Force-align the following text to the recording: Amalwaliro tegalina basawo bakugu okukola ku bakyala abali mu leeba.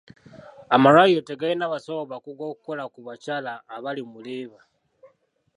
Amalwaliro 0.75 1.21
tegalina 1.27 1.71
basawo 1.73 2.01
bakugu 2.11 2.43
okukola 2.51 2.83
ku 2.93 2.99
bakyala 3.07 3.53
abali 3.75 4.01
mu 4.11 4.19
leeba. 4.25 4.59